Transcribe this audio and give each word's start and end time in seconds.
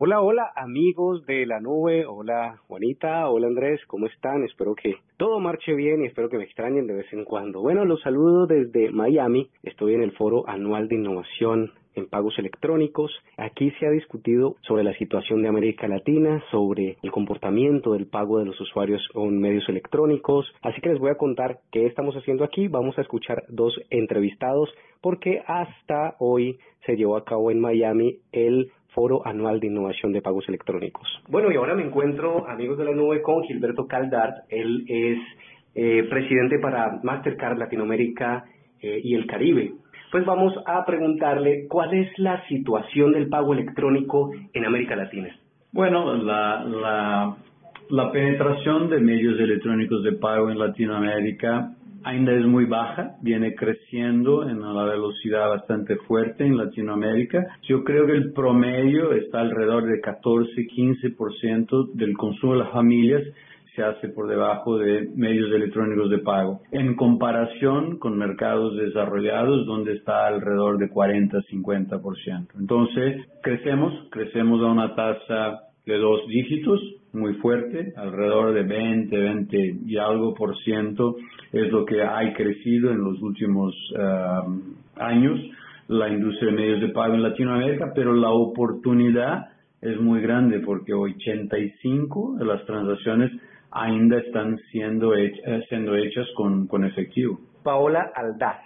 Hola, 0.00 0.22
hola 0.22 0.52
amigos 0.54 1.26
de 1.26 1.44
la 1.44 1.58
nube, 1.58 2.06
hola 2.06 2.60
Juanita, 2.68 3.28
hola 3.28 3.48
Andrés, 3.48 3.80
¿cómo 3.88 4.06
están? 4.06 4.44
Espero 4.44 4.76
que 4.76 4.94
todo 5.16 5.40
marche 5.40 5.74
bien 5.74 6.02
y 6.02 6.06
espero 6.06 6.28
que 6.28 6.38
me 6.38 6.44
extrañen 6.44 6.86
de 6.86 6.94
vez 6.94 7.12
en 7.12 7.24
cuando. 7.24 7.62
Bueno, 7.62 7.84
los 7.84 8.00
saludo 8.02 8.46
desde 8.46 8.92
Miami, 8.92 9.50
estoy 9.64 9.94
en 9.94 10.02
el 10.02 10.12
foro 10.12 10.48
anual 10.48 10.86
de 10.86 10.94
innovación 10.94 11.72
en 11.96 12.06
pagos 12.06 12.38
electrónicos. 12.38 13.10
Aquí 13.36 13.72
se 13.72 13.88
ha 13.88 13.90
discutido 13.90 14.54
sobre 14.60 14.84
la 14.84 14.94
situación 14.94 15.42
de 15.42 15.48
América 15.48 15.88
Latina, 15.88 16.44
sobre 16.52 16.96
el 17.02 17.10
comportamiento 17.10 17.94
del 17.94 18.06
pago 18.06 18.38
de 18.38 18.44
los 18.44 18.60
usuarios 18.60 19.02
con 19.12 19.40
medios 19.40 19.68
electrónicos. 19.68 20.46
Así 20.62 20.80
que 20.80 20.90
les 20.90 21.00
voy 21.00 21.10
a 21.10 21.16
contar 21.16 21.58
qué 21.72 21.86
estamos 21.86 22.14
haciendo 22.14 22.44
aquí. 22.44 22.68
Vamos 22.68 22.96
a 22.98 23.02
escuchar 23.02 23.42
dos 23.48 23.74
entrevistados 23.90 24.72
porque 25.00 25.42
hasta 25.44 26.14
hoy 26.20 26.60
se 26.86 26.96
llevó 26.96 27.16
a 27.16 27.24
cabo 27.24 27.50
en 27.50 27.58
Miami 27.58 28.20
el 28.30 28.70
Foro 29.08 29.26
Anual 29.26 29.58
de 29.58 29.68
Innovación 29.68 30.12
de 30.12 30.20
Pagos 30.20 30.46
Electrónicos. 30.48 31.08
Bueno, 31.28 31.50
y 31.50 31.56
ahora 31.56 31.74
me 31.74 31.82
encuentro, 31.82 32.46
amigos 32.46 32.76
de 32.76 32.84
la 32.84 32.92
nube, 32.92 33.22
con 33.22 33.42
Gilberto 33.44 33.86
Caldart. 33.86 34.44
Él 34.50 34.84
es 34.86 35.18
eh, 35.74 36.06
presidente 36.10 36.58
para 36.58 37.00
Mastercard 37.02 37.56
Latinoamérica 37.56 38.44
eh, 38.82 39.00
y 39.02 39.14
el 39.14 39.26
Caribe. 39.26 39.72
Pues 40.12 40.26
vamos 40.26 40.52
a 40.66 40.84
preguntarle 40.84 41.66
cuál 41.68 41.94
es 41.94 42.10
la 42.18 42.46
situación 42.48 43.12
del 43.12 43.28
pago 43.28 43.54
electrónico 43.54 44.30
en 44.52 44.66
América 44.66 44.94
Latina. 44.94 45.34
Bueno, 45.72 46.14
la, 46.14 46.62
la, 46.64 47.36
la 47.88 48.12
penetración 48.12 48.90
de 48.90 49.00
medios 49.00 49.40
electrónicos 49.40 50.02
de 50.02 50.12
pago 50.12 50.50
en 50.50 50.58
Latinoamérica 50.58 51.72
ainda 52.08 52.32
es 52.32 52.46
muy 52.46 52.64
baja, 52.64 53.16
viene 53.20 53.54
creciendo 53.54 54.48
en 54.48 54.62
una 54.62 54.84
velocidad 54.84 55.50
bastante 55.50 55.96
fuerte 55.96 56.46
en 56.46 56.56
Latinoamérica. 56.56 57.46
Yo 57.68 57.84
creo 57.84 58.06
que 58.06 58.12
el 58.12 58.32
promedio 58.32 59.12
está 59.12 59.40
alrededor 59.40 59.84
de 59.84 60.00
14-15% 60.00 61.92
del 61.92 62.16
consumo 62.16 62.54
de 62.54 62.58
las 62.60 62.72
familias 62.72 63.22
se 63.76 63.84
hace 63.84 64.08
por 64.08 64.26
debajo 64.26 64.76
de 64.76 65.08
medios 65.14 65.52
electrónicos 65.52 66.10
de 66.10 66.18
pago, 66.18 66.62
en 66.72 66.96
comparación 66.96 67.98
con 67.98 68.18
mercados 68.18 68.76
desarrollados 68.76 69.66
donde 69.66 69.92
está 69.92 70.26
alrededor 70.26 70.78
de 70.78 70.90
40-50%. 70.90 72.48
Entonces, 72.58 73.24
crecemos, 73.40 73.94
crecemos 74.10 74.60
a 74.62 74.66
una 74.66 74.96
tasa 74.96 75.60
de 75.86 75.96
dos 75.96 76.26
dígitos, 76.26 76.80
muy 77.12 77.34
fuerte, 77.34 77.92
alrededor 77.96 78.52
de 78.54 78.62
20, 78.62 79.16
20 79.16 79.76
y 79.86 79.96
algo 79.96 80.34
por 80.34 80.56
ciento 80.58 81.16
es 81.52 81.70
lo 81.72 81.84
que 81.84 82.02
ha 82.02 82.32
crecido 82.34 82.90
en 82.90 83.02
los 83.02 83.20
últimos 83.22 83.74
um, 83.94 84.74
años 84.96 85.40
la 85.88 86.08
industria 86.08 86.50
de 86.50 86.56
medios 86.56 86.80
de 86.80 86.88
pago 86.88 87.14
en 87.14 87.22
Latinoamérica, 87.22 87.92
pero 87.94 88.12
la 88.12 88.30
oportunidad 88.30 89.48
es 89.80 89.98
muy 89.98 90.20
grande 90.20 90.60
porque 90.60 90.92
85 90.92 92.36
de 92.38 92.44
las 92.44 92.64
transacciones 92.66 93.32
ainda 93.70 94.18
están 94.18 94.58
siendo, 94.70 95.14
hechas, 95.14 95.64
siendo 95.68 95.96
hechas 95.96 96.26
con, 96.36 96.66
con 96.66 96.84
efectivo. 96.84 97.40
Paola 97.62 98.12
Aldaz, 98.14 98.60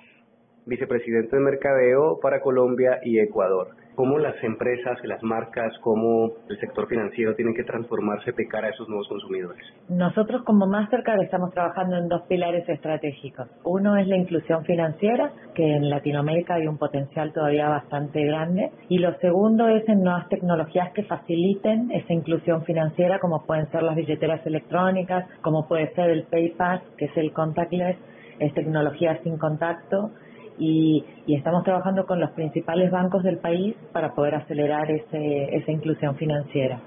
vicepresidente 0.67 1.37
de 1.37 1.43
Mercadeo 1.43 2.19
para 2.21 2.41
Colombia 2.41 2.99
y 3.05 3.19
Ecuador 3.19 3.69
cómo 3.95 4.19
las 4.19 4.43
empresas, 4.43 4.99
las 5.05 5.23
marcas, 5.23 5.73
cómo 5.81 6.33
el 6.49 6.59
sector 6.61 6.89
financiero 6.89 7.35
tienen 7.35 7.55
que 7.55 7.65
transformarse 7.65 8.33
de 8.33 8.47
cara 8.47 8.69
a 8.69 8.71
esos 8.71 8.89
nuevos 8.89 9.09
consumidores? 9.09 9.63
Nosotros 9.89 10.43
como 10.45 10.67
Mastercard 10.67 11.23
estamos 11.23 11.53
trabajando 11.53 11.97
en 11.97 12.09
dos 12.09 12.23
pilares 12.23 12.69
estratégicos. 12.69 13.49
Uno 13.65 13.97
es 13.97 14.07
la 14.07 14.17
inclusión 14.17 14.65
financiera, 14.65 15.33
que 15.55 15.77
en 15.77 15.91
Latinoamérica 15.91 16.55
hay 16.55 16.67
un 16.67 16.79
potencial 16.79 17.33
todavía 17.33 17.69
bastante 17.69 18.25
grande, 18.25 18.71
y 18.89 18.99
lo 18.99 19.15
segundo 19.19 19.69
es 19.69 19.89
en 19.89 20.03
nuevas 20.03 20.29
tecnologías 20.29 20.93
que 20.93 21.05
faciliten 21.05 21.91
esa 21.91 22.13
inclusión 22.13 22.65
financiera, 22.65 23.19
como 23.19 23.45
pueden 23.45 23.71
ser 23.71 23.83
las 23.83 23.97
billeteras 23.97 24.45
electrónicas, 24.47 25.27
como 25.43 25.69
puede 25.69 25.93
ser 25.95 26.11
el 26.11 26.25
PayPass, 26.25 26.83
que 26.97 27.07
es 27.07 27.17
el 27.17 27.33
contactless, 27.33 27.97
es 28.39 28.55
tecnología 28.55 29.19
sin 29.23 29.39
contacto, 29.39 30.11
y, 30.59 31.05
estamos 31.29 31.65
trabajando 31.65 32.07
con 32.07 32.21
los 32.21 32.31
principales 32.33 32.91
bancos 32.91 33.23
del 33.23 33.39
país 33.39 33.75
para 33.93 34.15
poder 34.15 34.35
acelerar 34.35 34.91
ese, 34.91 35.57
esa 35.57 35.73
inclusión 35.73 36.17
financiera. 36.17 36.81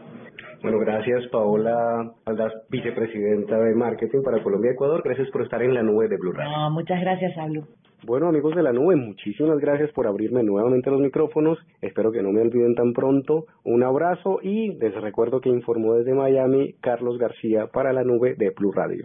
Bueno, 0.62 0.80
gracias 0.80 1.28
Paola 1.28 2.12
Aldaz, 2.26 2.54
vicepresidenta 2.70 3.58
de 3.60 3.76
Marketing 3.76 4.24
para 4.24 4.42
Colombia 4.42 4.72
y 4.72 4.74
Ecuador. 4.74 5.02
Gracias 5.04 5.30
por 5.30 5.44
estar 5.44 5.62
en 5.62 5.74
la 5.74 5.84
nube 5.84 6.08
de 6.08 6.18
Blue 6.18 6.34
No, 6.34 6.72
muchas 6.72 7.00
gracias, 7.02 7.34
Blue. 7.50 7.66
Bueno, 8.06 8.28
amigos 8.28 8.56
de 8.56 8.62
la 8.62 8.72
nube, 8.72 8.96
muchísimas 8.96 9.58
gracias 9.60 9.92
por 9.92 10.06
abrirme 10.06 10.44
nuevamente 10.44 10.92
los 10.92 11.02
micrófonos. 11.02 11.58
Espero 11.82 12.12
que 12.12 12.22
no 12.22 12.32
me 12.32 12.42
olviden 12.42 12.76
tan 12.76 12.94
pronto. 12.94 13.46
Un 13.64 13.84
abrazo 13.84 14.40
y 14.44 14.76
les 14.76 14.94
recuerdo 15.02 15.42
que 15.42 15.50
informó 15.50 15.96
desde 15.96 16.14
Miami 16.14 16.74
Carlos 16.82 17.18
García 17.18 17.68
para 17.68 17.94
la 17.94 18.04
nube 18.04 18.36
de 18.36 18.52
Blue 18.52 18.72
Radio. 18.72 19.04